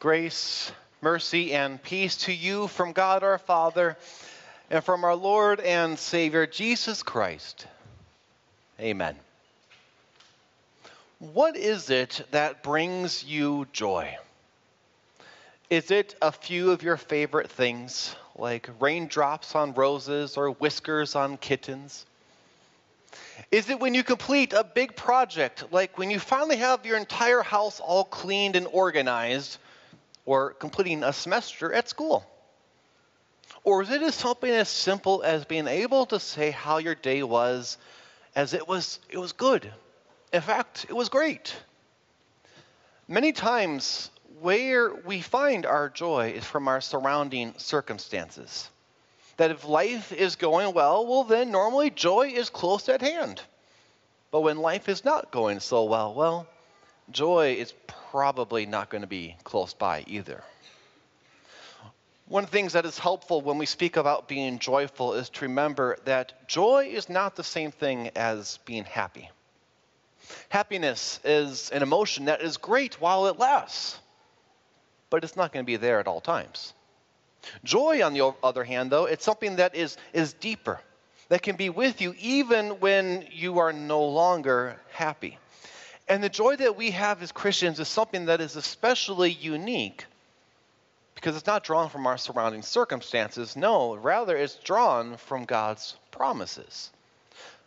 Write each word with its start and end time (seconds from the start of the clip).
Grace, 0.00 0.72
mercy, 1.02 1.52
and 1.52 1.82
peace 1.82 2.16
to 2.16 2.32
you 2.32 2.68
from 2.68 2.92
God 2.92 3.22
our 3.22 3.36
Father 3.36 3.98
and 4.70 4.82
from 4.82 5.04
our 5.04 5.14
Lord 5.14 5.60
and 5.60 5.98
Savior 5.98 6.46
Jesus 6.46 7.02
Christ. 7.02 7.66
Amen. 8.80 9.14
What 11.18 11.54
is 11.54 11.90
it 11.90 12.26
that 12.30 12.62
brings 12.62 13.24
you 13.24 13.66
joy? 13.74 14.16
Is 15.68 15.90
it 15.90 16.14
a 16.22 16.32
few 16.32 16.70
of 16.70 16.82
your 16.82 16.96
favorite 16.96 17.50
things, 17.50 18.16
like 18.34 18.70
raindrops 18.80 19.54
on 19.54 19.74
roses 19.74 20.38
or 20.38 20.52
whiskers 20.52 21.14
on 21.14 21.36
kittens? 21.36 22.06
Is 23.52 23.68
it 23.68 23.78
when 23.78 23.92
you 23.92 24.02
complete 24.02 24.54
a 24.54 24.64
big 24.64 24.96
project, 24.96 25.70
like 25.70 25.98
when 25.98 26.10
you 26.10 26.18
finally 26.18 26.56
have 26.56 26.86
your 26.86 26.96
entire 26.96 27.42
house 27.42 27.80
all 27.80 28.04
cleaned 28.04 28.56
and 28.56 28.66
organized? 28.66 29.58
Or 30.24 30.54
completing 30.54 31.02
a 31.02 31.12
semester 31.12 31.72
at 31.72 31.88
school? 31.88 32.24
Or 33.64 33.82
is 33.82 33.90
it 33.90 34.14
something 34.14 34.50
as 34.50 34.68
simple 34.68 35.22
as 35.22 35.44
being 35.44 35.68
able 35.68 36.06
to 36.06 36.20
say 36.20 36.50
how 36.50 36.78
your 36.78 36.94
day 36.94 37.22
was 37.22 37.76
as 38.34 38.54
it 38.54 38.66
was 38.66 39.00
it 39.08 39.18
was 39.18 39.32
good. 39.32 39.70
In 40.32 40.40
fact, 40.40 40.86
it 40.88 40.94
was 40.94 41.08
great. 41.08 41.54
Many 43.08 43.32
times 43.32 44.10
where 44.40 44.94
we 44.94 45.20
find 45.20 45.66
our 45.66 45.88
joy 45.88 46.32
is 46.36 46.44
from 46.44 46.68
our 46.68 46.80
surrounding 46.80 47.54
circumstances. 47.58 48.70
That 49.36 49.50
if 49.50 49.64
life 49.64 50.12
is 50.12 50.36
going 50.36 50.72
well, 50.74 51.06
well 51.06 51.24
then 51.24 51.50
normally 51.50 51.90
joy 51.90 52.28
is 52.28 52.50
close 52.50 52.88
at 52.88 53.00
hand. 53.00 53.42
But 54.30 54.42
when 54.42 54.58
life 54.58 54.88
is 54.88 55.04
not 55.04 55.32
going 55.32 55.60
so 55.60 55.84
well, 55.84 56.14
well, 56.14 56.46
joy 57.12 57.56
is 57.58 57.74
probably 58.10 58.66
not 58.66 58.90
going 58.90 59.02
to 59.02 59.08
be 59.08 59.36
close 59.44 59.74
by 59.74 60.04
either. 60.06 60.42
One 62.26 62.44
of 62.44 62.50
the 62.50 62.56
things 62.56 62.74
that 62.74 62.86
is 62.86 62.98
helpful 62.98 63.40
when 63.42 63.58
we 63.58 63.66
speak 63.66 63.96
about 63.96 64.28
being 64.28 64.60
joyful 64.60 65.14
is 65.14 65.28
to 65.30 65.46
remember 65.46 65.96
that 66.04 66.46
joy 66.46 66.88
is 66.92 67.08
not 67.08 67.34
the 67.34 67.42
same 67.42 67.72
thing 67.72 68.10
as 68.14 68.58
being 68.64 68.84
happy. 68.84 69.28
Happiness 70.48 71.18
is 71.24 71.70
an 71.70 71.82
emotion 71.82 72.26
that 72.26 72.40
is 72.40 72.56
great 72.56 73.00
while 73.00 73.26
it 73.26 73.38
lasts, 73.38 73.98
but 75.10 75.24
it's 75.24 75.36
not 75.36 75.52
going 75.52 75.64
to 75.64 75.66
be 75.66 75.76
there 75.76 75.98
at 75.98 76.06
all 76.06 76.20
times. 76.20 76.72
Joy, 77.64 78.04
on 78.04 78.14
the 78.14 78.32
other 78.44 78.64
hand, 78.64 78.90
though, 78.90 79.06
it's 79.06 79.24
something 79.24 79.56
that 79.56 79.74
is, 79.74 79.96
is 80.12 80.32
deeper, 80.34 80.80
that 81.30 81.42
can 81.42 81.56
be 81.56 81.68
with 81.68 82.00
you 82.00 82.14
even 82.20 82.80
when 82.80 83.26
you 83.32 83.58
are 83.58 83.72
no 83.72 84.04
longer 84.04 84.76
happy. 84.92 85.38
And 86.10 86.24
the 86.24 86.28
joy 86.28 86.56
that 86.56 86.76
we 86.76 86.90
have 86.90 87.22
as 87.22 87.30
Christians 87.30 87.78
is 87.78 87.86
something 87.86 88.24
that 88.24 88.40
is 88.40 88.56
especially 88.56 89.30
unique 89.30 90.06
because 91.14 91.36
it's 91.36 91.46
not 91.46 91.62
drawn 91.62 91.88
from 91.88 92.04
our 92.04 92.18
surrounding 92.18 92.62
circumstances. 92.62 93.54
No, 93.54 93.94
rather, 93.94 94.36
it's 94.36 94.56
drawn 94.56 95.18
from 95.18 95.44
God's 95.44 95.94
promises. 96.10 96.90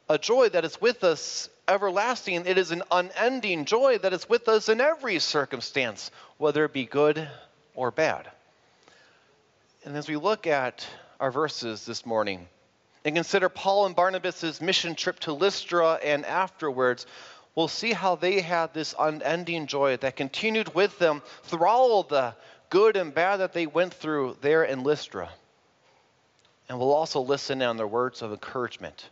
A 0.09 0.17
joy 0.17 0.49
that 0.49 0.65
is 0.65 0.81
with 0.81 1.05
us 1.05 1.49
everlasting. 1.69 2.45
It 2.45 2.57
is 2.57 2.71
an 2.71 2.83
unending 2.91 3.63
joy 3.63 3.99
that 3.99 4.11
is 4.11 4.27
with 4.27 4.49
us 4.49 4.67
in 4.67 4.81
every 4.81 5.19
circumstance, 5.19 6.11
whether 6.37 6.65
it 6.65 6.73
be 6.73 6.85
good 6.85 7.25
or 7.75 7.91
bad. 7.91 8.29
And 9.85 9.95
as 9.95 10.09
we 10.09 10.17
look 10.17 10.47
at 10.47 10.85
our 11.17 11.31
verses 11.31 11.85
this 11.85 12.05
morning 12.05 12.49
and 13.05 13.15
consider 13.15 13.47
Paul 13.47 13.85
and 13.85 13.95
Barnabas' 13.95 14.59
mission 14.59 14.95
trip 14.95 15.19
to 15.21 15.31
Lystra 15.31 15.93
and 16.03 16.25
afterwards, 16.25 17.05
we'll 17.55 17.67
see 17.67 17.93
how 17.93 18.15
they 18.15 18.41
had 18.41 18.73
this 18.73 18.95
unending 18.97 19.67
joy 19.67 19.97
that 19.97 20.15
continued 20.15 20.73
with 20.73 20.97
them 20.99 21.21
through 21.43 21.65
all 21.65 22.03
the 22.03 22.35
good 22.69 22.97
and 22.97 23.13
bad 23.13 23.37
that 23.37 23.53
they 23.53 23.67
went 23.67 23.93
through 23.93 24.37
there 24.41 24.63
in 24.63 24.83
Lystra. 24.83 25.29
And 26.67 26.79
we'll 26.79 26.93
also 26.93 27.21
listen 27.21 27.61
on 27.61 27.77
their 27.77 27.87
words 27.87 28.21
of 28.21 28.31
encouragement 28.31 29.09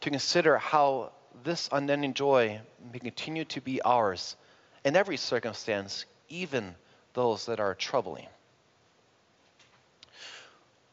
to 0.00 0.10
consider 0.10 0.58
how 0.58 1.12
this 1.44 1.68
unending 1.70 2.14
joy 2.14 2.60
may 2.92 2.98
continue 2.98 3.44
to 3.46 3.60
be 3.60 3.80
ours 3.82 4.36
in 4.84 4.96
every 4.96 5.16
circumstance, 5.16 6.04
even 6.28 6.74
those 7.14 7.46
that 7.46 7.60
are 7.60 7.74
troubling. 7.74 8.26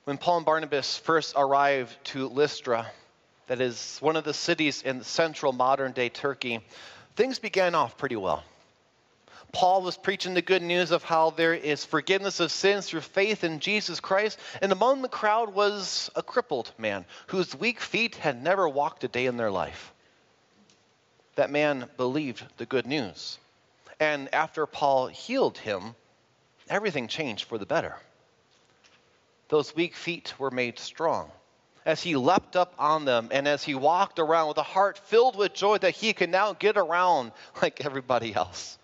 When 0.04 0.18
Paul 0.18 0.38
and 0.38 0.46
Barnabas 0.46 0.98
first 0.98 1.34
arrived 1.38 1.96
to 2.06 2.28
Lystra, 2.30 2.88
that 3.50 3.62
is 3.62 3.98
one 4.00 4.16
of 4.16 4.24
the 4.24 4.34
cities 4.34 4.84
in 4.84 5.04
central 5.04 5.52
modern 5.52 5.92
day 5.92 6.08
Turkey, 6.08 6.60
things 7.16 7.40
began 7.40 7.74
off 7.74 7.98
pretty 7.98 8.16
well. 8.16 8.44
Paul 9.52 9.82
was 9.82 9.98
preaching 9.98 10.36
the 10.36 10.44
good 10.44 10.62
news 10.62 10.92
of 10.92 11.04
how 11.04 11.32
there 11.32 11.56
is 11.56 11.84
forgiveness 11.84 12.40
of 12.40 12.52
sins 12.52 12.86
through 12.86 13.02
faith 13.02 13.44
in 13.44 13.60
Jesus 13.60 14.00
Christ, 14.00 14.38
and 14.62 14.72
among 14.72 15.02
the 15.02 15.10
crowd 15.10 15.52
was 15.56 16.12
a 16.16 16.22
crippled 16.22 16.72
man 16.78 17.06
whose 17.28 17.56
weak 17.56 17.80
feet 17.80 18.16
had 18.16 18.44
never 18.44 18.70
walked 18.70 19.04
a 19.04 19.08
day 19.08 19.26
in 19.26 19.38
their 19.38 19.50
life. 19.50 19.94
That 21.34 21.50
man 21.50 21.90
believed 21.98 22.44
the 22.58 22.68
good 22.68 22.86
news. 22.86 23.40
And 24.00 24.32
after 24.32 24.68
Paul 24.68 25.08
healed 25.08 25.58
him, 25.58 25.96
everything 26.70 27.08
changed 27.08 27.46
for 27.46 27.58
the 27.58 27.66
better. 27.66 27.96
Those 29.48 29.76
weak 29.76 29.96
feet 29.96 30.36
were 30.38 30.52
made 30.52 30.78
strong 30.78 31.32
as 31.86 32.02
he 32.02 32.16
leapt 32.16 32.56
up 32.56 32.74
on 32.78 33.06
them 33.06 33.30
and 33.32 33.48
as 33.48 33.64
he 33.64 33.76
walked 33.76 34.20
around 34.20 34.48
with 34.50 34.58
a 34.58 34.64
heart 34.64 34.98
filled 34.98 35.36
with 35.36 35.54
joy 35.54 35.78
that 35.78 35.96
he 35.96 36.14
could 36.14 36.30
now 36.30 36.54
get 36.54 36.78
around 36.78 37.32
like 37.62 37.86
everybody 37.86 38.34
else. 38.34 38.78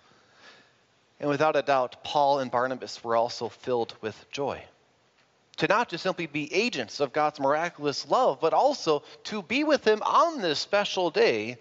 And 1.20 1.30
without 1.30 1.56
a 1.56 1.62
doubt, 1.62 2.04
Paul 2.04 2.40
and 2.40 2.52
Barnabas 2.52 3.04
were 3.04 3.16
also 3.16 3.50
filled 3.50 3.96
with 4.02 4.30
joy. 4.32 4.64
To 5.58 5.68
not 5.68 5.88
just 5.88 6.04
simply 6.04 6.26
be 6.26 6.54
agents 6.54 7.00
of 7.00 7.14
God's 7.14 7.40
miraculous 7.40 8.08
love, 8.10 8.40
but 8.42 8.54
also 8.54 9.04
to 9.26 9.42
be 9.42 9.64
with 9.64 9.88
him 9.88 10.02
on 10.04 10.42
this 10.42 10.60
special 10.60 11.10
day 11.10 11.58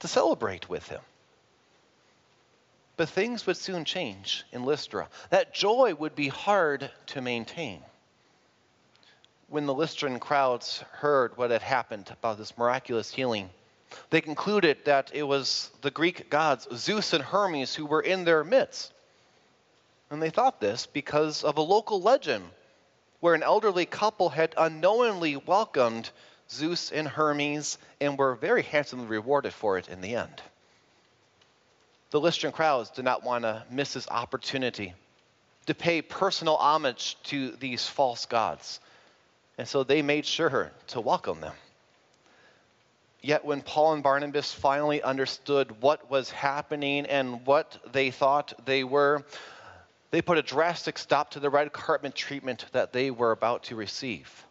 to 0.00 0.08
celebrate 0.08 0.68
with 0.70 0.88
him. 0.88 1.00
But 2.96 3.10
things 3.10 3.46
would 3.46 3.56
soon 3.56 3.84
change 3.84 4.44
in 4.52 4.64
Lystra. 4.64 5.08
That 5.28 5.52
joy 5.52 5.94
would 5.94 6.14
be 6.14 6.28
hard 6.28 6.90
to 7.08 7.20
maintain 7.20 7.82
when 9.48 9.66
the 9.66 9.74
Lystran 9.74 10.18
crowds 10.20 10.78
heard 10.92 11.36
what 11.36 11.50
had 11.50 11.62
happened 11.62 12.10
about 12.10 12.38
this 12.38 12.56
miraculous 12.56 13.10
healing, 13.10 13.50
they 14.10 14.20
concluded 14.20 14.78
that 14.84 15.10
it 15.14 15.22
was 15.22 15.70
the 15.82 15.90
Greek 15.90 16.30
gods 16.30 16.66
Zeus 16.74 17.12
and 17.12 17.22
Hermes 17.22 17.74
who 17.74 17.86
were 17.86 18.00
in 18.00 18.24
their 18.24 18.44
midst. 18.44 18.92
And 20.10 20.22
they 20.22 20.30
thought 20.30 20.60
this 20.60 20.86
because 20.86 21.44
of 21.44 21.58
a 21.58 21.62
local 21.62 22.00
legend 22.00 22.44
where 23.20 23.34
an 23.34 23.42
elderly 23.42 23.86
couple 23.86 24.28
had 24.28 24.54
unknowingly 24.56 25.36
welcomed 25.36 26.10
Zeus 26.50 26.92
and 26.92 27.08
Hermes 27.08 27.78
and 28.00 28.18
were 28.18 28.34
very 28.34 28.62
handsomely 28.62 29.06
rewarded 29.06 29.52
for 29.52 29.78
it 29.78 29.88
in 29.88 30.00
the 30.00 30.16
end. 30.16 30.42
The 32.10 32.20
Lystran 32.20 32.52
crowds 32.52 32.90
did 32.90 33.04
not 33.04 33.24
want 33.24 33.42
to 33.42 33.64
miss 33.70 33.94
this 33.94 34.08
opportunity 34.08 34.94
to 35.66 35.74
pay 35.74 36.02
personal 36.02 36.56
homage 36.56 37.16
to 37.24 37.52
these 37.52 37.88
false 37.88 38.26
gods 38.26 38.80
and 39.58 39.68
so 39.68 39.84
they 39.84 40.02
made 40.02 40.26
sure 40.26 40.72
to 40.88 41.00
welcome 41.00 41.40
them. 41.40 41.54
Yet 43.20 43.44
when 43.44 43.62
Paul 43.62 43.94
and 43.94 44.02
Barnabas 44.02 44.52
finally 44.52 45.02
understood 45.02 45.80
what 45.80 46.10
was 46.10 46.30
happening 46.30 47.06
and 47.06 47.46
what 47.46 47.78
they 47.92 48.10
thought 48.10 48.52
they 48.66 48.84
were, 48.84 49.24
they 50.10 50.20
put 50.20 50.38
a 50.38 50.42
drastic 50.42 50.98
stop 50.98 51.30
to 51.30 51.40
the 51.40 51.48
red 51.48 51.72
carpet 51.72 52.14
treatment 52.14 52.66
that 52.72 52.92
they 52.92 53.10
were 53.10 53.32
about 53.32 53.64
to 53.64 53.76
receive. 53.76 54.44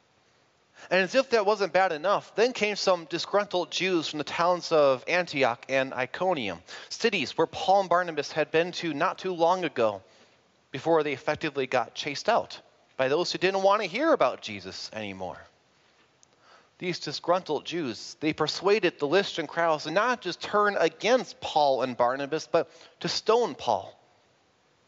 And 0.89 1.01
as 1.01 1.15
if 1.15 1.29
that 1.29 1.45
wasn't 1.45 1.71
bad 1.71 1.91
enough, 1.91 2.35
then 2.35 2.51
came 2.51 2.75
some 2.75 3.05
disgruntled 3.05 3.71
Jews 3.71 4.09
from 4.09 4.17
the 4.17 4.25
towns 4.25 4.71
of 4.71 5.03
Antioch 5.07 5.63
and 5.69 5.93
Iconium, 5.93 6.59
cities 6.89 7.37
where 7.37 7.47
Paul 7.47 7.81
and 7.81 7.89
Barnabas 7.89 8.31
had 8.31 8.51
been 8.51 8.71
to 8.73 8.93
not 8.93 9.19
too 9.19 9.33
long 9.33 9.63
ago 9.63 10.01
before 10.71 11.03
they 11.03 11.13
effectively 11.13 11.67
got 11.67 11.93
chased 11.93 12.27
out 12.27 12.59
by 12.97 13.07
those 13.07 13.31
who 13.31 13.37
didn't 13.37 13.63
want 13.63 13.81
to 13.81 13.87
hear 13.87 14.13
about 14.13 14.41
Jesus 14.41 14.89
anymore. 14.93 15.37
These 16.79 16.99
disgruntled 16.99 17.65
Jews, 17.65 18.17
they 18.19 18.33
persuaded 18.33 18.99
the 18.99 19.07
Lystran 19.07 19.47
crowds 19.47 19.85
to 19.85 19.91
not 19.91 20.21
just 20.21 20.41
turn 20.41 20.75
against 20.77 21.39
Paul 21.39 21.81
and 21.81 21.95
Barnabas, 21.95 22.47
but 22.51 22.69
to 22.99 23.07
stone 23.07 23.55
Paul 23.55 23.97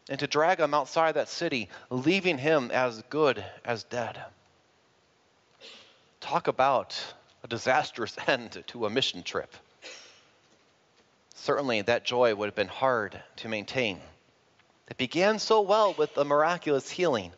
and 0.08 0.18
to 0.20 0.26
drag 0.26 0.60
him 0.60 0.74
outside 0.74 1.12
that 1.12 1.28
city, 1.28 1.68
leaving 1.90 2.38
him 2.38 2.70
as 2.70 3.02
good 3.08 3.44
as 3.64 3.84
dead. 3.84 4.20
Talk 6.20 6.48
about 6.48 7.02
a 7.42 7.48
disastrous 7.48 8.16
end 8.26 8.62
to 8.68 8.86
a 8.86 8.90
mission 8.90 9.22
trip. 9.22 9.54
Certainly, 11.34 11.82
that 11.82 12.04
joy 12.04 12.34
would 12.34 12.46
have 12.46 12.54
been 12.54 12.68
hard 12.68 13.20
to 13.36 13.48
maintain. 13.48 14.00
It 14.88 14.96
began 14.96 15.38
so 15.38 15.60
well 15.60 15.94
with 15.94 16.16
a 16.16 16.24
miraculous 16.24 16.90
healing 16.90 17.32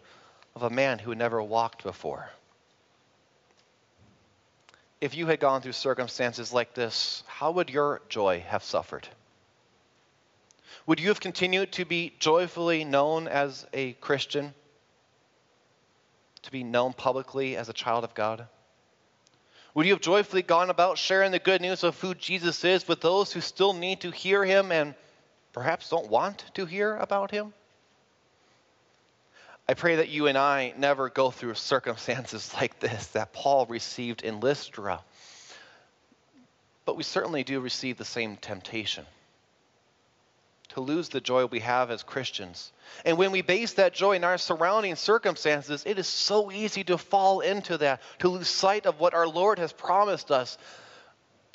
of 0.58 0.72
a 0.72 0.74
man 0.74 0.98
who 0.98 1.10
had 1.10 1.18
never 1.18 1.40
walked 1.40 1.84
before. 1.84 2.30
If 5.00 5.14
you 5.14 5.28
had 5.28 5.38
gone 5.38 5.62
through 5.62 5.72
circumstances 5.72 6.52
like 6.52 6.74
this, 6.74 7.22
how 7.28 7.52
would 7.52 7.70
your 7.70 8.02
joy 8.08 8.44
have 8.48 8.64
suffered? 8.64 9.06
Would 10.86 10.98
you 10.98 11.08
have 11.10 11.20
continued 11.20 11.70
to 11.72 11.84
be 11.84 12.12
joyfully 12.18 12.84
known 12.84 13.28
as 13.28 13.66
a 13.72 13.92
Christian? 13.94 14.52
To 16.42 16.50
be 16.50 16.64
known 16.64 16.92
publicly 16.92 17.56
as 17.56 17.68
a 17.68 17.72
child 17.72 18.02
of 18.02 18.14
God? 18.14 18.48
Would 19.74 19.86
you 19.86 19.92
have 19.92 20.00
joyfully 20.00 20.42
gone 20.42 20.70
about 20.70 20.98
sharing 20.98 21.30
the 21.30 21.38
good 21.38 21.60
news 21.60 21.84
of 21.84 22.00
who 22.00 22.16
Jesus 22.16 22.64
is 22.64 22.88
with 22.88 23.00
those 23.00 23.32
who 23.32 23.40
still 23.40 23.74
need 23.74 24.00
to 24.00 24.10
hear 24.10 24.44
him 24.44 24.72
and 24.72 24.96
perhaps 25.52 25.88
don't 25.88 26.10
want 26.10 26.44
to 26.54 26.66
hear 26.66 26.96
about 26.96 27.30
him? 27.30 27.54
I 29.68 29.74
pray 29.74 29.96
that 29.96 30.08
you 30.08 30.28
and 30.28 30.38
I 30.38 30.72
never 30.78 31.10
go 31.10 31.30
through 31.30 31.54
circumstances 31.54 32.52
like 32.60 32.80
this 32.80 33.08
that 33.08 33.32
Paul 33.32 33.66
received 33.66 34.22
in 34.22 34.40
Lystra. 34.40 35.00
But 36.84 36.96
we 36.96 37.02
certainly 37.02 37.44
do 37.44 37.60
receive 37.60 37.98
the 37.98 38.04
same 38.04 38.36
temptation 38.36 39.04
to 40.70 40.80
lose 40.80 41.08
the 41.08 41.20
joy 41.20 41.46
we 41.46 41.60
have 41.60 41.90
as 41.90 42.02
Christians. 42.02 42.72
And 43.04 43.16
when 43.18 43.30
we 43.30 43.42
base 43.42 43.74
that 43.74 43.94
joy 43.94 44.12
in 44.12 44.24
our 44.24 44.38
surrounding 44.38 44.96
circumstances, 44.96 45.82
it 45.86 45.98
is 45.98 46.06
so 46.06 46.50
easy 46.50 46.84
to 46.84 46.98
fall 46.98 47.40
into 47.40 47.78
that, 47.78 48.00
to 48.20 48.28
lose 48.28 48.48
sight 48.48 48.86
of 48.86 49.00
what 49.00 49.14
our 49.14 49.26
Lord 49.26 49.58
has 49.58 49.72
promised 49.72 50.30
us, 50.30 50.58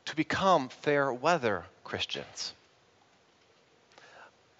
to 0.05 0.15
become 0.15 0.69
fair 0.69 1.13
weather 1.13 1.65
Christians. 1.83 2.53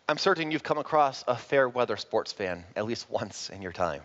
I'm 0.08 0.18
certain 0.18 0.52
you've 0.52 0.64
come 0.64 0.78
across 0.78 1.24
a 1.28 1.36
fair 1.36 1.68
weather 1.70 1.98
sports 1.98 2.34
fan 2.34 2.66
at 2.76 2.86
least 2.86 3.10
once 3.10 3.50
in 3.50 3.62
your 3.62 3.72
time. 3.72 4.02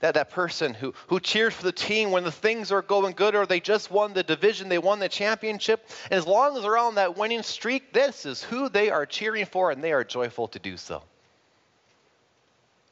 That, 0.00 0.14
that 0.14 0.30
person 0.30 0.74
who, 0.74 0.94
who 1.08 1.20
cheers 1.20 1.54
for 1.54 1.64
the 1.64 1.72
team 1.72 2.12
when 2.12 2.24
the 2.24 2.32
things 2.32 2.70
are 2.70 2.82
going 2.82 3.14
good 3.14 3.34
or 3.34 3.46
they 3.46 3.60
just 3.60 3.90
won 3.90 4.12
the 4.12 4.22
division, 4.22 4.68
they 4.68 4.78
won 4.78 5.00
the 5.00 5.08
championship. 5.08 5.88
And 6.10 6.18
as 6.18 6.26
long 6.26 6.56
as 6.56 6.62
they're 6.62 6.78
on 6.78 6.94
that 6.94 7.18
winning 7.18 7.42
streak, 7.42 7.92
this 7.92 8.24
is 8.24 8.42
who 8.42 8.68
they 8.68 8.90
are 8.90 9.06
cheering 9.06 9.44
for 9.44 9.70
and 9.70 9.82
they 9.82 9.92
are 9.92 10.04
joyful 10.04 10.48
to 10.48 10.58
do 10.58 10.76
so. 10.76 11.02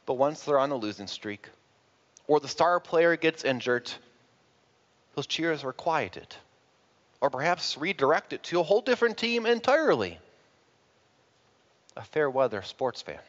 But 0.04 0.14
once 0.14 0.42
they're 0.42 0.58
on 0.58 0.72
a 0.72 0.76
losing 0.76 1.06
streak 1.06 1.48
or 2.26 2.40
the 2.40 2.48
star 2.48 2.80
player 2.80 3.16
gets 3.16 3.44
injured, 3.44 3.90
those 5.14 5.26
cheers 5.26 5.64
are 5.64 5.72
quieted 5.72 6.34
or 7.20 7.30
perhaps 7.30 7.76
redirected 7.78 8.42
to 8.42 8.60
a 8.60 8.62
whole 8.62 8.80
different 8.80 9.16
team 9.16 9.46
entirely. 9.46 10.18
A 11.96 12.02
fair 12.02 12.30
weather 12.30 12.62
sports 12.62 13.02
fan 13.02 13.20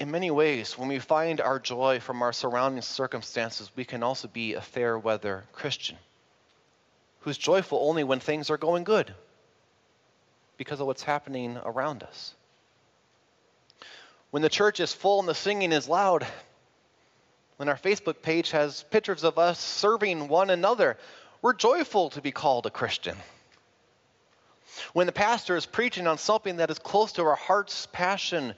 in 0.00 0.10
many 0.10 0.30
ways, 0.30 0.78
when 0.78 0.88
we 0.88 0.98
find 0.98 1.42
our 1.42 1.58
joy 1.58 2.00
from 2.00 2.22
our 2.22 2.32
surrounding 2.32 2.80
circumstances, 2.80 3.70
we 3.76 3.84
can 3.84 4.02
also 4.02 4.28
be 4.28 4.54
a 4.54 4.60
fair 4.60 4.98
weather 4.98 5.44
Christian 5.52 5.96
who's 7.20 7.36
joyful 7.36 7.78
only 7.86 8.02
when 8.02 8.18
things 8.18 8.48
are 8.48 8.56
going 8.56 8.82
good 8.82 9.12
because 10.56 10.80
of 10.80 10.86
what's 10.86 11.02
happening 11.02 11.58
around 11.66 12.02
us. 12.02 12.34
When 14.30 14.42
the 14.42 14.48
church 14.48 14.80
is 14.80 14.94
full 14.94 15.20
and 15.20 15.28
the 15.28 15.34
singing 15.34 15.70
is 15.70 15.86
loud, 15.86 16.26
when 17.58 17.68
our 17.68 17.76
Facebook 17.76 18.22
page 18.22 18.52
has 18.52 18.84
pictures 18.84 19.22
of 19.22 19.38
us 19.38 19.60
serving 19.60 20.28
one 20.28 20.48
another, 20.48 20.96
we're 21.42 21.52
joyful 21.52 22.08
to 22.10 22.22
be 22.22 22.32
called 22.32 22.64
a 22.64 22.70
Christian. 22.70 23.18
When 24.92 25.06
the 25.06 25.12
pastor 25.12 25.56
is 25.56 25.66
preaching 25.66 26.06
on 26.06 26.18
something 26.18 26.56
that 26.56 26.70
is 26.70 26.78
close 26.78 27.12
to 27.12 27.22
our 27.22 27.36
heart's 27.36 27.86
passion, 27.86 28.54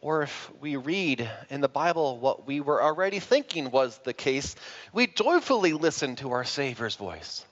or 0.00 0.22
if 0.22 0.50
we 0.60 0.76
read 0.76 1.30
in 1.50 1.60
the 1.60 1.68
Bible 1.68 2.18
what 2.18 2.46
we 2.46 2.60
were 2.60 2.82
already 2.82 3.20
thinking 3.20 3.70
was 3.70 3.98
the 3.98 4.12
case, 4.12 4.56
we 4.92 5.06
joyfully 5.06 5.72
listen 5.72 6.16
to 6.16 6.32
our 6.32 6.44
Savior's 6.44 6.96
voice. 6.96 7.44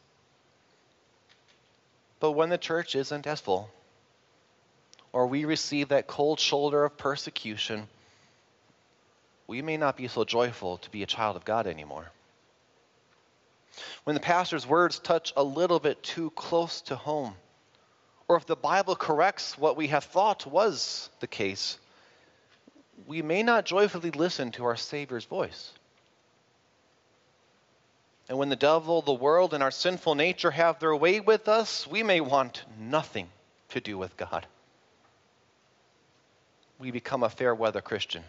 But 2.18 2.32
when 2.32 2.50
the 2.50 2.58
church 2.58 2.94
isn't 2.94 3.26
as 3.26 3.40
full, 3.40 3.70
or 5.12 5.26
we 5.26 5.44
receive 5.44 5.88
that 5.88 6.06
cold 6.06 6.38
shoulder 6.38 6.84
of 6.84 6.96
persecution, 6.96 7.88
we 9.46 9.62
may 9.62 9.76
not 9.76 9.96
be 9.96 10.06
so 10.06 10.24
joyful 10.24 10.78
to 10.78 10.90
be 10.90 11.02
a 11.02 11.06
child 11.06 11.36
of 11.36 11.44
God 11.44 11.66
anymore. 11.66 12.10
When 14.04 14.14
the 14.14 14.20
pastor's 14.20 14.66
words 14.66 14.98
touch 14.98 15.32
a 15.36 15.42
little 15.42 15.80
bit 15.80 16.02
too 16.02 16.30
close 16.30 16.80
to 16.82 16.96
home, 16.96 17.34
or 18.30 18.36
if 18.36 18.46
the 18.46 18.54
Bible 18.54 18.94
corrects 18.94 19.58
what 19.58 19.76
we 19.76 19.88
have 19.88 20.04
thought 20.04 20.46
was 20.46 21.10
the 21.18 21.26
case, 21.26 21.76
we 23.08 23.22
may 23.22 23.42
not 23.42 23.64
joyfully 23.64 24.12
listen 24.12 24.52
to 24.52 24.64
our 24.66 24.76
Savior's 24.76 25.24
voice. 25.24 25.72
And 28.28 28.38
when 28.38 28.48
the 28.48 28.54
devil, 28.54 29.02
the 29.02 29.12
world, 29.12 29.52
and 29.52 29.64
our 29.64 29.72
sinful 29.72 30.14
nature 30.14 30.52
have 30.52 30.78
their 30.78 30.94
way 30.94 31.18
with 31.18 31.48
us, 31.48 31.88
we 31.88 32.04
may 32.04 32.20
want 32.20 32.62
nothing 32.78 33.28
to 33.70 33.80
do 33.80 33.98
with 33.98 34.16
God. 34.16 34.46
We 36.78 36.92
become 36.92 37.24
a 37.24 37.30
fair 37.30 37.52
weather 37.52 37.80
Christian 37.80 38.22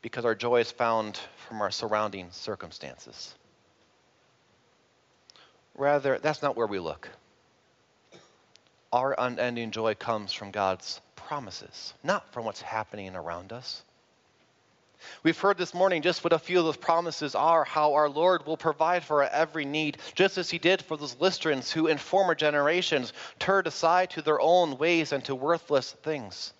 because 0.00 0.24
our 0.24 0.34
joy 0.34 0.58
is 0.58 0.72
found 0.72 1.20
from 1.46 1.60
our 1.60 1.70
surrounding 1.70 2.32
circumstances. 2.32 3.32
Rather, 5.76 6.18
that's 6.18 6.42
not 6.42 6.56
where 6.56 6.66
we 6.66 6.80
look. 6.80 7.08
Our 8.92 9.14
unending 9.18 9.70
joy 9.70 9.94
comes 9.94 10.32
from 10.32 10.50
God's 10.50 11.00
promises, 11.16 11.94
not 12.04 12.30
from 12.32 12.44
what's 12.44 12.60
happening 12.60 13.16
around 13.16 13.52
us. 13.52 13.82
We've 15.22 15.38
heard 15.38 15.58
this 15.58 15.74
morning 15.74 16.02
just 16.02 16.22
what 16.22 16.32
a 16.32 16.38
few 16.38 16.58
of 16.58 16.64
those 16.64 16.76
promises 16.76 17.34
are 17.34 17.64
how 17.64 17.94
our 17.94 18.08
Lord 18.08 18.46
will 18.46 18.56
provide 18.56 19.02
for 19.02 19.22
our 19.22 19.30
every 19.30 19.64
need, 19.64 19.98
just 20.14 20.38
as 20.38 20.50
He 20.50 20.58
did 20.58 20.82
for 20.82 20.96
those 20.96 21.16
Lystrans 21.16 21.72
who, 21.72 21.86
in 21.86 21.98
former 21.98 22.34
generations, 22.34 23.12
turned 23.38 23.66
aside 23.66 24.10
to 24.10 24.22
their 24.22 24.40
own 24.40 24.78
ways 24.78 25.12
and 25.12 25.24
to 25.24 25.34
worthless 25.34 25.92
things. 25.92 26.52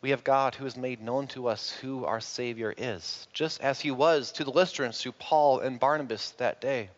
We 0.00 0.10
have 0.10 0.24
God 0.24 0.54
who 0.54 0.64
has 0.64 0.76
made 0.76 1.02
known 1.02 1.26
to 1.28 1.48
us 1.48 1.70
who 1.70 2.04
our 2.04 2.20
Savior 2.20 2.72
is, 2.76 3.28
just 3.32 3.60
as 3.60 3.80
He 3.80 3.90
was 3.90 4.32
to 4.32 4.44
the 4.44 4.52
Lystrans, 4.52 5.02
to 5.02 5.12
Paul 5.12 5.60
and 5.60 5.78
Barnabas 5.78 6.30
that 6.38 6.60
day. 6.60 6.90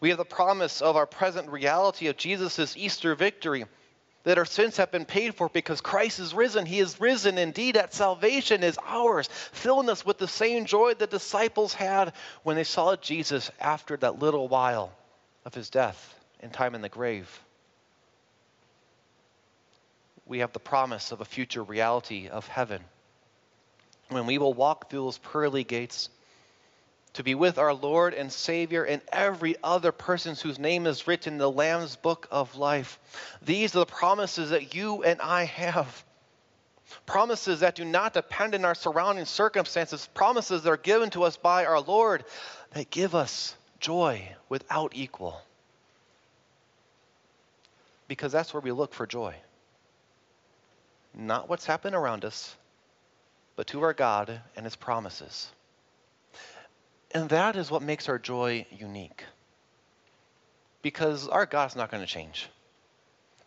We 0.00 0.10
have 0.10 0.18
the 0.18 0.24
promise 0.24 0.82
of 0.82 0.96
our 0.96 1.06
present 1.06 1.48
reality 1.48 2.08
of 2.08 2.16
Jesus' 2.16 2.76
Easter 2.76 3.14
victory 3.14 3.66
that 4.24 4.38
our 4.38 4.44
sins 4.44 4.78
have 4.78 4.90
been 4.90 5.04
paid 5.04 5.34
for 5.34 5.48
because 5.48 5.80
Christ 5.80 6.18
is 6.18 6.34
risen. 6.34 6.66
He 6.66 6.80
is 6.80 7.00
risen 7.00 7.38
indeed, 7.38 7.76
that 7.76 7.94
salvation 7.94 8.62
is 8.62 8.78
ours, 8.82 9.28
filling 9.52 9.90
us 9.90 10.04
with 10.04 10.18
the 10.18 10.28
same 10.28 10.64
joy 10.64 10.94
the 10.94 11.06
disciples 11.06 11.74
had 11.74 12.14
when 12.42 12.56
they 12.56 12.64
saw 12.64 12.96
Jesus 12.96 13.50
after 13.60 13.96
that 13.98 14.18
little 14.18 14.48
while 14.48 14.92
of 15.44 15.54
his 15.54 15.70
death 15.70 16.14
and 16.40 16.52
time 16.52 16.74
in 16.74 16.80
the 16.80 16.88
grave. 16.88 17.40
We 20.26 20.38
have 20.38 20.52
the 20.52 20.58
promise 20.58 21.12
of 21.12 21.20
a 21.20 21.26
future 21.26 21.62
reality 21.62 22.28
of 22.28 22.48
heaven 22.48 22.82
when 24.08 24.26
we 24.26 24.38
will 24.38 24.54
walk 24.54 24.88
through 24.88 25.04
those 25.04 25.18
pearly 25.18 25.64
gates 25.64 26.08
to 27.14 27.22
be 27.22 27.34
with 27.34 27.58
our 27.58 27.72
Lord 27.72 28.12
and 28.12 28.32
Savior 28.32 28.84
and 28.84 29.00
every 29.10 29.56
other 29.62 29.92
person 29.92 30.34
whose 30.36 30.58
name 30.58 30.86
is 30.86 31.06
written 31.06 31.34
in 31.34 31.38
the 31.38 31.50
Lamb's 31.50 31.96
book 31.96 32.28
of 32.30 32.56
life. 32.56 32.98
These 33.42 33.74
are 33.74 33.80
the 33.80 33.86
promises 33.86 34.50
that 34.50 34.74
you 34.74 35.02
and 35.04 35.20
I 35.20 35.44
have. 35.44 36.04
Promises 37.06 37.60
that 37.60 37.76
do 37.76 37.84
not 37.84 38.14
depend 38.14 38.54
on 38.54 38.64
our 38.64 38.74
surrounding 38.74 39.24
circumstances, 39.24 40.08
promises 40.14 40.62
that 40.62 40.70
are 40.70 40.76
given 40.76 41.10
to 41.10 41.22
us 41.22 41.36
by 41.36 41.64
our 41.66 41.80
Lord 41.80 42.24
that 42.72 42.90
give 42.90 43.14
us 43.14 43.54
joy 43.78 44.28
without 44.48 44.92
equal. 44.94 45.40
Because 48.08 48.32
that's 48.32 48.52
where 48.52 48.60
we 48.60 48.72
look 48.72 48.92
for 48.92 49.06
joy. 49.06 49.34
Not 51.14 51.48
what's 51.48 51.64
happening 51.64 51.94
around 51.94 52.24
us, 52.24 52.56
but 53.54 53.68
to 53.68 53.82
our 53.82 53.92
God 53.92 54.40
and 54.56 54.66
His 54.66 54.76
promises. 54.76 55.48
And 57.14 57.28
that 57.28 57.54
is 57.54 57.70
what 57.70 57.82
makes 57.82 58.08
our 58.08 58.18
joy 58.18 58.66
unique. 58.72 59.24
Because 60.82 61.28
our 61.28 61.46
God's 61.46 61.76
not 61.76 61.90
going 61.90 62.02
to 62.02 62.12
change. 62.12 62.48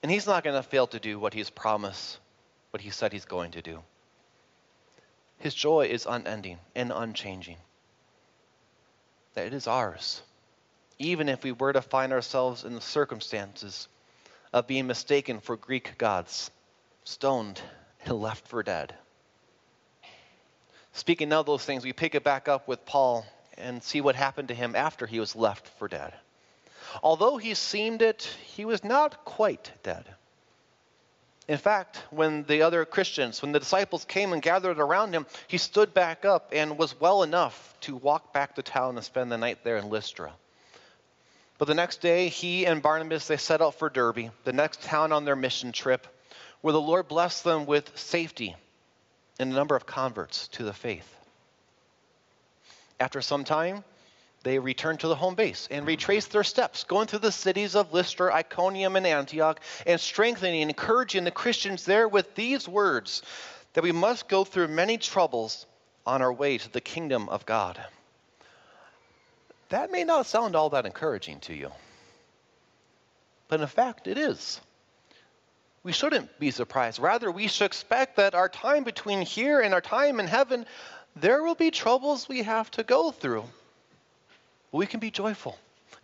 And 0.01 0.09
He's 0.09 0.25
not 0.25 0.45
going 0.45 0.55
to 0.55 0.63
fail 0.63 0.87
to 0.87 0.99
do 0.99 1.19
what 1.19 1.33
He's 1.33 1.49
promised, 1.49 2.17
what 2.71 2.81
He 2.81 2.89
said 2.89 3.11
He's 3.11 3.25
going 3.25 3.51
to 3.51 3.61
do. 3.61 3.83
His 5.39 5.53
joy 5.53 5.87
is 5.87 6.07
unending 6.09 6.59
and 6.75 6.93
unchanging. 6.95 7.57
That 9.33 9.47
it 9.47 9.53
is 9.53 9.67
ours. 9.67 10.21
Even 10.97 11.29
if 11.29 11.43
we 11.43 11.51
were 11.51 11.73
to 11.73 11.81
find 11.81 12.13
ourselves 12.13 12.63
in 12.63 12.73
the 12.73 12.81
circumstances 12.81 13.87
of 14.53 14.65
being 14.65 14.87
mistaken 14.87 15.41
for 15.41 15.57
Greek 15.57 15.97
gods, 15.97 16.49
stoned 17.03 17.61
and 18.05 18.19
left 18.19 18.47
for 18.47 18.63
dead. 18.63 18.95
Speaking 20.93 21.33
of 21.33 21.45
those 21.45 21.63
things, 21.63 21.83
we 21.83 21.93
pick 21.93 22.15
it 22.15 22.23
back 22.23 22.47
up 22.47 22.67
with 22.67 22.83
Paul 22.85 23.25
and 23.57 23.83
see 23.83 24.01
what 24.01 24.15
happened 24.15 24.47
to 24.49 24.53
him 24.53 24.75
after 24.75 25.05
he 25.05 25.19
was 25.19 25.35
left 25.35 25.67
for 25.79 25.87
dead. 25.87 26.13
Although 27.03 27.37
he 27.37 27.53
seemed 27.53 28.01
it, 28.01 28.23
he 28.45 28.65
was 28.65 28.83
not 28.83 29.25
quite 29.25 29.71
dead. 29.83 30.05
In 31.47 31.57
fact, 31.57 32.03
when 32.09 32.43
the 32.43 32.63
other 32.63 32.83
Christians, 32.83 33.41
when 33.41 33.53
the 33.53 33.59
disciples 33.59 34.03
came 34.03 34.33
and 34.33 34.41
gathered 34.41 34.79
around 34.79 35.13
him, 35.13 35.25
he 35.47 35.57
stood 35.57 35.93
back 35.93 36.25
up 36.25 36.49
and 36.51 36.77
was 36.77 36.99
well 36.99 37.23
enough 37.23 37.75
to 37.81 37.95
walk 37.95 38.33
back 38.33 38.55
to 38.55 38.61
town 38.61 38.97
and 38.97 39.05
spend 39.05 39.31
the 39.31 39.37
night 39.37 39.63
there 39.63 39.77
in 39.77 39.89
Lystra. 39.89 40.33
But 41.57 41.65
the 41.65 41.73
next 41.73 42.01
day, 42.01 42.27
he 42.27 42.65
and 42.65 42.81
Barnabas, 42.81 43.27
they 43.27 43.37
set 43.37 43.61
out 43.61 43.75
for 43.75 43.89
Derbe, 43.89 44.31
the 44.43 44.53
next 44.53 44.83
town 44.83 45.11
on 45.11 45.23
their 45.25 45.35
mission 45.35 45.71
trip, 45.71 46.05
where 46.61 46.73
the 46.73 46.81
Lord 46.81 47.07
blessed 47.07 47.43
them 47.45 47.65
with 47.65 47.97
safety 47.97 48.55
and 49.39 49.51
a 49.51 49.55
number 49.55 49.75
of 49.75 49.85
converts 49.85 50.49
to 50.49 50.63
the 50.63 50.73
faith. 50.73 51.15
After 52.99 53.21
some 53.21 53.43
time, 53.43 53.83
they 54.43 54.59
returned 54.59 55.01
to 55.01 55.07
the 55.07 55.15
home 55.15 55.35
base 55.35 55.67
and 55.69 55.85
retraced 55.85 56.31
their 56.31 56.43
steps, 56.43 56.83
going 56.83 57.07
through 57.07 57.19
the 57.19 57.31
cities 57.31 57.75
of 57.75 57.93
Lystra, 57.93 58.33
Iconium, 58.33 58.95
and 58.95 59.05
Antioch, 59.05 59.59
and 59.85 59.99
strengthening 59.99 60.61
and 60.61 60.71
encouraging 60.71 61.23
the 61.23 61.31
Christians 61.31 61.85
there 61.85 62.07
with 62.07 62.33
these 62.35 62.67
words 62.67 63.21
that 63.73 63.83
we 63.83 63.91
must 63.91 64.27
go 64.27 64.43
through 64.43 64.69
many 64.69 64.97
troubles 64.97 65.65
on 66.05 66.21
our 66.21 66.31
way 66.31 66.57
to 66.57 66.71
the 66.71 66.81
kingdom 66.81 67.29
of 67.29 67.45
God. 67.45 67.79
That 69.69 69.91
may 69.91 70.03
not 70.03 70.25
sound 70.25 70.55
all 70.55 70.69
that 70.69 70.85
encouraging 70.85 71.41
to 71.41 71.53
you, 71.53 71.71
but 73.49 73.59
in 73.59 73.67
fact, 73.67 74.07
it 74.07 74.17
is. 74.17 74.61
We 75.83 75.91
shouldn't 75.91 76.39
be 76.39 76.51
surprised. 76.51 76.99
Rather, 76.99 77.31
we 77.31 77.47
should 77.47 77.65
expect 77.65 78.15
that 78.17 78.35
our 78.35 78.49
time 78.49 78.83
between 78.83 79.21
here 79.21 79.61
and 79.61 79.73
our 79.73 79.81
time 79.81 80.19
in 80.19 80.27
heaven, 80.27 80.65
there 81.21 81.43
will 81.43 81.55
be 81.55 81.71
troubles 81.71 82.27
we 82.27 82.43
have 82.43 82.69
to 82.71 82.83
go 82.83 83.11
through. 83.11 83.45
We 84.71 84.85
can 84.85 84.99
be 84.99 85.11
joyful, 85.11 85.57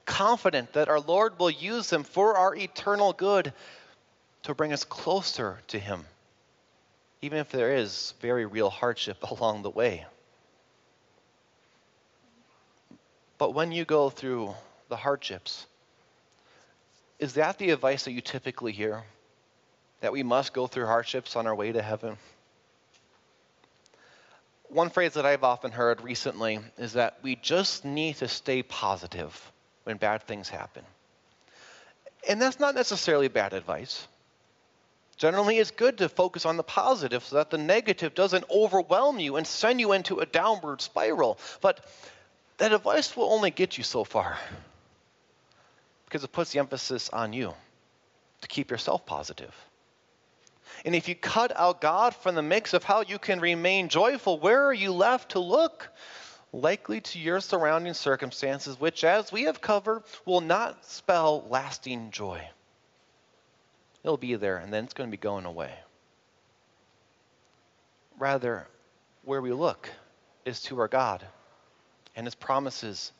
confident 0.05 0.73
that 0.73 0.89
our 0.89 0.99
Lord 0.99 1.37
will 1.39 1.49
use 1.49 1.89
them 1.89 2.03
for 2.03 2.37
our 2.37 2.55
eternal 2.55 3.13
good 3.13 3.53
to 4.43 4.53
bring 4.53 4.73
us 4.73 4.83
closer 4.83 5.59
to 5.67 5.79
Him, 5.79 6.05
even 7.21 7.39
if 7.39 7.49
there 7.49 7.75
is 7.75 8.13
very 8.21 8.45
real 8.45 8.69
hardship 8.69 9.23
along 9.31 9.63
the 9.63 9.69
way. 9.69 10.05
But 13.37 13.53
when 13.53 13.71
you 13.71 13.83
go 13.83 14.09
through 14.09 14.53
the 14.89 14.95
hardships, 14.95 15.65
is 17.19 17.33
that 17.33 17.57
the 17.57 17.71
advice 17.71 18.05
that 18.05 18.11
you 18.11 18.21
typically 18.21 18.71
hear? 18.71 19.03
That 20.01 20.11
we 20.11 20.23
must 20.23 20.53
go 20.53 20.67
through 20.67 20.85
hardships 20.85 21.35
on 21.35 21.47
our 21.47 21.55
way 21.55 21.71
to 21.71 21.81
heaven? 21.81 22.17
One 24.73 24.89
phrase 24.89 25.13
that 25.13 25.25
I've 25.25 25.43
often 25.43 25.71
heard 25.71 26.01
recently 26.01 26.59
is 26.79 26.93
that 26.93 27.19
we 27.21 27.35
just 27.35 27.85
need 27.85 28.15
to 28.17 28.27
stay 28.27 28.63
positive 28.63 29.51
when 29.83 29.97
bad 29.97 30.23
things 30.23 30.49
happen. 30.49 30.83
And 32.27 32.41
that's 32.41 32.59
not 32.59 32.73
necessarily 32.73 33.27
bad 33.27 33.53
advice. 33.53 34.07
Generally, 35.17 35.59
it's 35.59 35.69
good 35.69 35.99
to 35.99 36.09
focus 36.09 36.47
on 36.47 36.57
the 36.57 36.63
positive 36.63 37.23
so 37.23 37.35
that 37.35 37.51
the 37.51 37.59
negative 37.59 38.15
doesn't 38.15 38.45
overwhelm 38.49 39.19
you 39.19 39.35
and 39.35 39.45
send 39.45 39.79
you 39.79 39.91
into 39.91 40.21
a 40.21 40.25
downward 40.25 40.81
spiral. 40.81 41.37
But 41.61 41.85
that 42.57 42.73
advice 42.73 43.15
will 43.15 43.31
only 43.31 43.51
get 43.51 43.77
you 43.77 43.83
so 43.83 44.03
far 44.03 44.39
because 46.05 46.23
it 46.23 46.31
puts 46.31 46.51
the 46.51 46.57
emphasis 46.57 47.11
on 47.11 47.31
you 47.31 47.53
to 48.41 48.47
keep 48.47 48.71
yourself 48.71 49.05
positive. 49.05 49.53
And 50.85 50.95
if 50.95 51.07
you 51.07 51.15
cut 51.15 51.51
out 51.55 51.81
God 51.81 52.15
from 52.15 52.35
the 52.35 52.41
mix 52.41 52.73
of 52.73 52.83
how 52.83 53.01
you 53.01 53.19
can 53.19 53.39
remain 53.39 53.89
joyful, 53.89 54.39
where 54.39 54.65
are 54.65 54.73
you 54.73 54.91
left 54.91 55.31
to 55.31 55.39
look? 55.39 55.89
Likely 56.51 57.01
to 57.01 57.19
your 57.19 57.39
surrounding 57.39 57.93
circumstances, 57.93 58.79
which, 58.79 59.03
as 59.03 59.31
we 59.31 59.43
have 59.43 59.61
covered, 59.61 60.03
will 60.25 60.41
not 60.41 60.85
spell 60.85 61.45
lasting 61.49 62.11
joy. 62.11 62.47
It'll 64.03 64.17
be 64.17 64.35
there, 64.35 64.57
and 64.57 64.71
then 64.71 64.83
it's 64.83 64.93
going 64.93 65.09
to 65.09 65.17
be 65.17 65.21
going 65.21 65.45
away. 65.45 65.73
Rather, 68.19 68.67
where 69.23 69.41
we 69.41 69.51
look 69.51 69.89
is 70.45 70.61
to 70.63 70.79
our 70.79 70.87
God 70.87 71.25
and 72.15 72.27
his 72.27 72.35
promises 72.35 73.11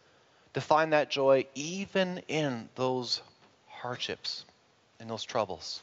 to 0.54 0.62
find 0.62 0.94
that 0.94 1.10
joy 1.10 1.48
even 1.56 2.20
in 2.28 2.70
those 2.76 3.22
hardships, 3.68 4.46
in 5.00 5.08
those 5.08 5.24
troubles. 5.24 5.82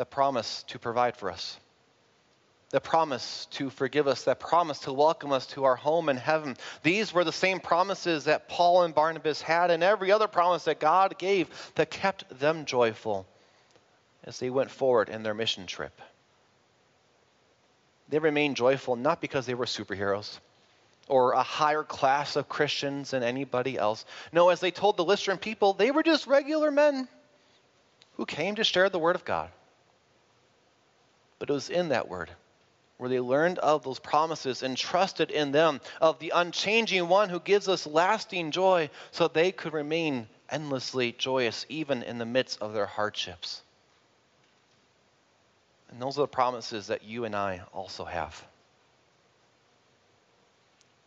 The 0.00 0.06
promise 0.06 0.62
to 0.68 0.78
provide 0.78 1.18
for 1.18 1.30
us, 1.30 1.60
the 2.70 2.80
promise 2.80 3.46
to 3.50 3.68
forgive 3.68 4.08
us, 4.08 4.24
that 4.24 4.40
promise 4.40 4.78
to 4.80 4.94
welcome 4.94 5.30
us 5.30 5.44
to 5.48 5.64
our 5.64 5.76
home 5.76 6.08
in 6.08 6.16
heaven. 6.16 6.56
These 6.82 7.12
were 7.12 7.22
the 7.22 7.32
same 7.32 7.60
promises 7.60 8.24
that 8.24 8.48
Paul 8.48 8.84
and 8.84 8.94
Barnabas 8.94 9.42
had, 9.42 9.70
and 9.70 9.82
every 9.82 10.10
other 10.10 10.26
promise 10.26 10.64
that 10.64 10.80
God 10.80 11.18
gave 11.18 11.50
that 11.74 11.90
kept 11.90 12.38
them 12.38 12.64
joyful 12.64 13.26
as 14.24 14.38
they 14.38 14.48
went 14.48 14.70
forward 14.70 15.10
in 15.10 15.22
their 15.22 15.34
mission 15.34 15.66
trip 15.66 16.00
they 18.08 18.18
remained 18.18 18.56
joyful 18.56 18.96
not 18.96 19.20
because 19.20 19.44
they 19.44 19.52
were 19.52 19.66
superheroes 19.66 20.38
or 21.08 21.32
a 21.32 21.42
higher 21.42 21.82
class 21.82 22.36
of 22.36 22.48
Christians 22.48 23.10
than 23.10 23.22
anybody 23.22 23.76
else. 23.76 24.06
No, 24.32 24.48
as 24.48 24.60
they 24.60 24.70
told 24.70 24.96
the 24.96 25.04
Lystran 25.04 25.38
people, 25.38 25.74
they 25.74 25.90
were 25.90 26.02
just 26.02 26.26
regular 26.26 26.70
men 26.70 27.06
who 28.16 28.24
came 28.24 28.54
to 28.54 28.64
share 28.64 28.88
the 28.88 28.98
word 28.98 29.14
of 29.14 29.26
God. 29.26 29.50
But 31.40 31.50
it 31.50 31.54
was 31.54 31.70
in 31.70 31.88
that 31.88 32.08
word 32.08 32.30
where 32.98 33.08
they 33.08 33.18
learned 33.18 33.58
of 33.58 33.82
those 33.82 33.98
promises 33.98 34.62
and 34.62 34.76
trusted 34.76 35.30
in 35.30 35.52
them, 35.52 35.80
of 36.02 36.18
the 36.18 36.32
unchanging 36.34 37.08
one 37.08 37.30
who 37.30 37.40
gives 37.40 37.66
us 37.66 37.86
lasting 37.86 38.50
joy, 38.50 38.90
so 39.10 39.26
they 39.26 39.50
could 39.50 39.72
remain 39.72 40.28
endlessly 40.50 41.12
joyous 41.12 41.64
even 41.70 42.02
in 42.02 42.18
the 42.18 42.26
midst 42.26 42.60
of 42.60 42.74
their 42.74 42.84
hardships. 42.84 43.62
And 45.90 46.00
those 46.00 46.18
are 46.18 46.22
the 46.22 46.28
promises 46.28 46.88
that 46.88 47.02
you 47.02 47.24
and 47.24 47.34
I 47.34 47.62
also 47.72 48.04
have. 48.04 48.44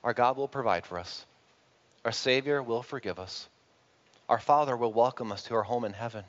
Our 0.03 0.15
God 0.15 0.35
will 0.35 0.47
provide 0.47 0.87
for 0.87 0.97
us. 0.97 1.23
Our 2.03 2.11
Savior 2.11 2.63
will 2.63 2.81
forgive 2.81 3.19
us. 3.19 3.47
Our 4.27 4.39
Father 4.39 4.75
will 4.75 4.91
welcome 4.91 5.31
us 5.31 5.43
to 5.43 5.53
our 5.53 5.63
home 5.63 5.85
in 5.85 5.93
heaven. 5.93 6.23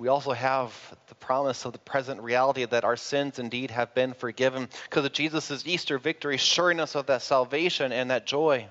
We 0.00 0.08
also 0.08 0.32
have 0.32 0.72
the 1.08 1.14
promise 1.14 1.66
of 1.66 1.74
the 1.74 1.78
present 1.78 2.22
reality 2.22 2.64
that 2.64 2.84
our 2.84 2.96
sins 2.96 3.38
indeed 3.38 3.70
have 3.70 3.94
been 3.94 4.14
forgiven 4.14 4.70
because 4.84 5.04
of 5.04 5.12
Jesus' 5.12 5.66
Easter 5.66 5.98
victory, 5.98 6.36
assuring 6.36 6.80
us 6.80 6.94
of 6.94 7.08
that 7.08 7.20
salvation 7.20 7.92
and 7.92 8.10
that 8.10 8.24
joy. 8.26 8.66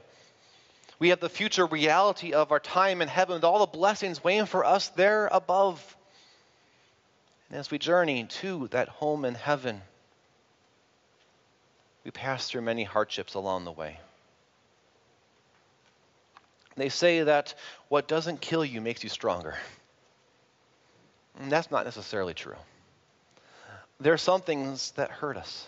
We 0.98 1.10
have 1.10 1.20
the 1.20 1.30
future 1.30 1.68
reality 1.68 2.34
of 2.34 2.52
our 2.52 2.60
time 2.60 3.04
in 3.04 3.08
heaven 3.08 3.36
with 3.36 3.44
all 3.44 3.60
the 3.60 3.68
blessings 3.68 4.24
waiting 4.24 4.48
for 4.48 4.66
us 4.66 4.90
there 4.90 5.28
above. 5.32 5.96
And 7.52 7.60
as 7.60 7.70
we 7.70 7.78
journey 7.78 8.24
to 8.42 8.68
that 8.70 8.90
home 8.90 9.24
in 9.24 9.36
heaven, 9.36 9.84
we 12.04 12.10
pass 12.10 12.50
through 12.50 12.64
many 12.64 12.86
hardships 12.86 13.36
along 13.36 13.66
the 13.66 13.72
way. 13.72 14.00
They 16.76 16.90
say 16.90 17.22
that 17.22 17.54
what 17.88 18.08
doesn't 18.08 18.42
kill 18.42 18.66
you 18.66 18.82
makes 18.82 19.04
you 19.04 19.10
stronger. 19.10 19.60
And 21.40 21.52
that's 21.52 21.72
not 21.72 21.86
necessarily 21.86 22.34
true. 22.34 22.58
There 24.00 24.14
are 24.14 24.18
some 24.18 24.42
things 24.42 24.92
that 24.92 25.10
hurt 25.10 25.38
us 25.38 25.68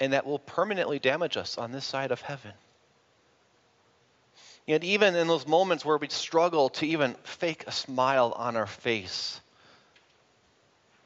and 0.00 0.12
that 0.12 0.26
will 0.26 0.38
permanently 0.38 0.98
damage 0.98 1.36
us 1.36 1.58
on 1.58 1.72
this 1.72 1.84
side 1.84 2.10
of 2.10 2.20
heaven. 2.20 2.52
And 4.66 4.84
even 4.84 5.14
in 5.14 5.28
those 5.28 5.46
moments 5.46 5.84
where 5.84 5.96
we 5.96 6.08
struggle 6.08 6.68
to 6.70 6.86
even 6.86 7.14
fake 7.24 7.64
a 7.66 7.72
smile 7.72 8.34
on 8.36 8.56
our 8.56 8.66
face, 8.66 9.40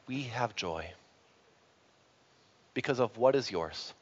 we 0.07 0.23
have 0.23 0.55
joy 0.55 0.89
because 2.73 2.99
of 2.99 3.17
what 3.17 3.35
is 3.35 3.49
yours 3.49 3.93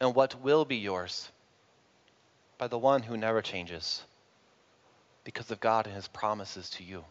and 0.00 0.14
what 0.14 0.42
will 0.42 0.64
be 0.64 0.76
yours 0.76 1.30
by 2.58 2.66
the 2.66 2.78
one 2.78 3.02
who 3.02 3.16
never 3.16 3.40
changes 3.40 4.02
because 5.24 5.50
of 5.50 5.58
God 5.58 5.86
and 5.86 5.94
his 5.94 6.08
promises 6.08 6.70
to 6.70 6.84
you. 6.84 7.04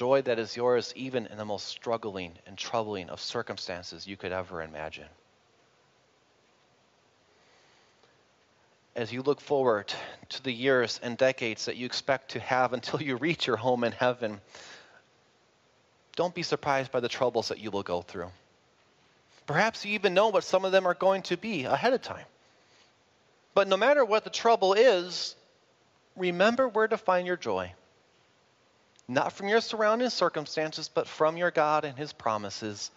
Joy 0.00 0.22
that 0.22 0.38
is 0.38 0.56
yours 0.56 0.94
even 0.96 1.26
in 1.26 1.36
the 1.36 1.44
most 1.44 1.66
struggling 1.66 2.32
and 2.46 2.56
troubling 2.56 3.10
of 3.10 3.20
circumstances 3.20 4.06
you 4.06 4.16
could 4.16 4.32
ever 4.32 4.62
imagine. 4.62 5.04
As 8.96 9.12
you 9.12 9.20
look 9.20 9.42
forward 9.42 9.92
to 10.30 10.42
the 10.42 10.52
years 10.52 10.98
and 11.02 11.18
decades 11.18 11.66
that 11.66 11.76
you 11.76 11.84
expect 11.84 12.30
to 12.30 12.40
have 12.40 12.72
until 12.78 13.02
you 13.02 13.16
reach 13.16 13.46
your 13.46 13.58
home 13.58 13.84
in 13.84 13.92
heaven, 13.92 14.40
don't 16.16 16.34
be 16.34 16.44
surprised 16.44 16.90
by 16.90 17.00
the 17.00 17.10
troubles 17.10 17.48
that 17.48 17.58
you 17.58 17.70
will 17.70 17.82
go 17.82 18.00
through. 18.00 18.30
Perhaps 19.44 19.84
you 19.84 19.92
even 19.92 20.14
know 20.14 20.28
what 20.28 20.44
some 20.44 20.64
of 20.64 20.72
them 20.72 20.86
are 20.86 20.94
going 20.94 21.20
to 21.24 21.36
be 21.36 21.64
ahead 21.64 21.92
of 21.92 22.00
time. 22.00 22.24
But 23.52 23.68
no 23.68 23.76
matter 23.76 24.02
what 24.02 24.24
the 24.24 24.30
trouble 24.30 24.72
is, 24.72 25.36
remember 26.16 26.66
where 26.68 26.88
to 26.88 26.96
find 26.96 27.26
your 27.26 27.36
joy. 27.36 27.74
Not 29.10 29.32
from 29.32 29.48
your 29.48 29.60
surrounding 29.60 30.08
circumstances, 30.08 30.88
but 30.88 31.08
from 31.08 31.36
your 31.36 31.50
God 31.50 31.84
and 31.84 31.98
His 31.98 32.12
promises 32.12 32.90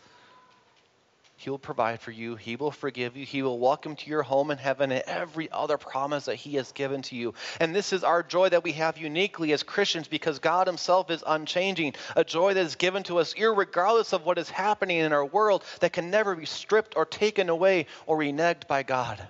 he 1.43 1.49
will 1.49 1.59
provide 1.59 1.99
for 1.99 2.11
you. 2.11 2.37
He 2.37 2.55
will 2.55 2.71
forgive 2.71 3.17
you. 3.17 3.25
He 3.25 3.41
will 3.41 3.59
welcome 3.59 3.97
to 3.97 4.09
your 4.09 4.23
home 4.23 4.49
in 4.49 4.57
heaven 4.57 4.93
and 4.93 5.03
every 5.05 5.51
other 5.51 5.77
promise 5.77 6.25
that 6.25 6.35
He 6.35 6.55
has 6.55 6.71
given 6.71 7.01
to 7.01 7.17
you. 7.17 7.33
And 7.59 7.75
this 7.75 7.91
is 7.91 8.05
our 8.05 8.23
joy 8.23 8.47
that 8.47 8.63
we 8.63 8.71
have 8.73 8.97
uniquely 8.97 9.51
as 9.51 9.61
Christians 9.61 10.07
because 10.07 10.39
God 10.39 10.67
Himself 10.67 11.11
is 11.11 11.21
unchanging. 11.27 11.95
A 12.15 12.23
joy 12.23 12.53
that 12.53 12.65
is 12.65 12.75
given 12.75 13.03
to 13.03 13.17
us 13.17 13.37
regardless 13.37 14.13
of 14.13 14.25
what 14.25 14.37
is 14.37 14.49
happening 14.49 14.99
in 14.99 15.11
our 15.11 15.25
world 15.25 15.65
that 15.81 15.91
can 15.91 16.09
never 16.09 16.33
be 16.33 16.45
stripped 16.45 16.95
or 16.95 17.05
taken 17.05 17.49
away 17.49 17.87
or 18.05 18.17
reneged 18.17 18.67
by 18.67 18.83
God. 18.83 19.27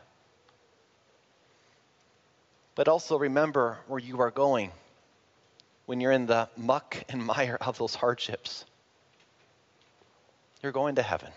But 2.76 2.88
also 2.88 3.18
remember 3.18 3.80
where 3.88 4.00
you 4.00 4.22
are 4.22 4.30
going 4.30 4.72
when 5.86 6.02
you're 6.02 6.12
in 6.12 6.26
the 6.26 6.50
muck 6.58 7.04
and 7.10 7.24
mire 7.26 7.58
of 7.62 7.78
those 7.78 7.96
hardships. 7.96 8.66
You're 10.62 10.72
going 10.72 10.96
to 10.96 11.04
heaven. 11.04 11.32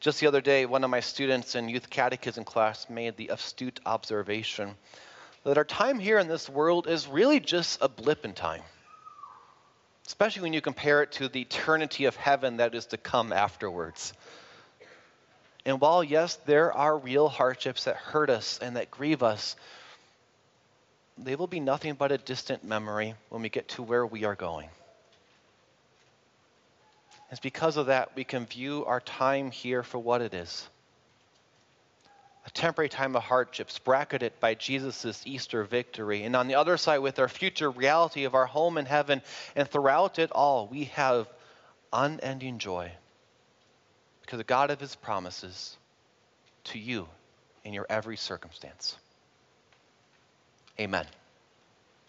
Just 0.00 0.20
the 0.20 0.26
other 0.26 0.42
day, 0.42 0.66
one 0.66 0.84
of 0.84 0.90
my 0.90 1.00
students 1.00 1.54
in 1.54 1.70
youth 1.70 1.88
catechism 1.88 2.44
class 2.44 2.90
made 2.90 3.16
the 3.16 3.28
astute 3.28 3.80
observation 3.86 4.74
that 5.44 5.56
our 5.56 5.64
time 5.64 5.98
here 5.98 6.18
in 6.18 6.28
this 6.28 6.48
world 6.48 6.86
is 6.86 7.06
really 7.06 7.40
just 7.40 7.80
a 7.80 7.88
blip 7.88 8.24
in 8.24 8.34
time, 8.34 8.62
especially 10.06 10.42
when 10.42 10.52
you 10.52 10.60
compare 10.60 11.02
it 11.02 11.12
to 11.12 11.28
the 11.28 11.40
eternity 11.40 12.04
of 12.04 12.16
heaven 12.16 12.58
that 12.58 12.74
is 12.74 12.86
to 12.86 12.98
come 12.98 13.32
afterwards. 13.32 14.12
And 15.64 15.80
while, 15.80 16.04
yes, 16.04 16.36
there 16.44 16.72
are 16.72 16.98
real 16.98 17.28
hardships 17.28 17.84
that 17.84 17.96
hurt 17.96 18.28
us 18.28 18.58
and 18.60 18.76
that 18.76 18.90
grieve 18.90 19.22
us, 19.22 19.56
they 21.18 21.36
will 21.36 21.46
be 21.46 21.60
nothing 21.60 21.94
but 21.94 22.12
a 22.12 22.18
distant 22.18 22.64
memory 22.64 23.14
when 23.28 23.42
we 23.42 23.48
get 23.48 23.68
to 23.68 23.82
where 23.82 24.06
we 24.06 24.24
are 24.24 24.34
going. 24.34 24.68
It's 27.30 27.40
because 27.40 27.76
of 27.76 27.86
that 27.86 28.14
we 28.14 28.24
can 28.24 28.46
view 28.46 28.84
our 28.84 29.00
time 29.00 29.50
here 29.50 29.82
for 29.82 29.98
what 29.98 30.22
it 30.22 30.34
is 30.34 30.68
a 32.46 32.50
temporary 32.50 32.88
time 32.88 33.16
of 33.16 33.22
hardships, 33.22 33.78
bracketed 33.78 34.32
by 34.38 34.54
Jesus' 34.54 35.22
Easter 35.24 35.64
victory. 35.64 36.24
And 36.24 36.36
on 36.36 36.46
the 36.46 36.56
other 36.56 36.76
side, 36.76 36.98
with 36.98 37.18
our 37.18 37.28
future 37.28 37.70
reality 37.70 38.24
of 38.24 38.34
our 38.34 38.46
home 38.46 38.76
in 38.76 38.84
heaven. 38.84 39.22
And 39.56 39.68
throughout 39.68 40.18
it 40.18 40.30
all, 40.30 40.66
we 40.66 40.84
have 40.84 41.26
unending 41.92 42.58
joy 42.58 42.92
because 44.20 44.38
the 44.38 44.44
God 44.44 44.70
of 44.70 44.80
his 44.80 44.94
promises 44.96 45.76
to 46.64 46.78
you 46.78 47.08
in 47.62 47.72
your 47.72 47.86
every 47.88 48.16
circumstance. 48.16 48.96
Amen. 50.78 51.06